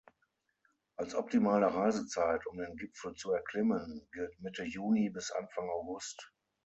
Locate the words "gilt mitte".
4.11-4.63